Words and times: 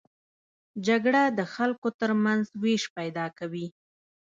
جګړه 0.87 1.23
د 1.37 1.39
خلکو 1.53 1.87
تر 1.99 2.11
منځ 2.23 2.45
وېش 2.61 2.83
پیدا 2.97 3.25
کوي 3.37 3.67